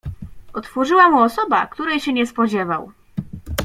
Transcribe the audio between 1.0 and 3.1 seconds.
mu osoba, której się nie spodziewał."